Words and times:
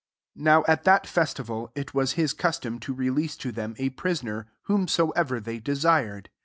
6 0.35 0.43
Now 0.43 0.63
at 0.67 0.83
that 0.85 1.05
festival, 1.05 1.71
it 1.75 1.93
wa# 1.93 2.01
hi9 2.01 2.35
custom 2.35 2.79
to 2.79 2.91
release 2.91 3.37
to 3.37 3.51
them 3.51 3.75
a 3.77 3.89
prisoner, 3.89 4.47
whomsoever 4.63 5.39
they 5.39 5.59
de 5.59 5.75
sired. 5.75 6.31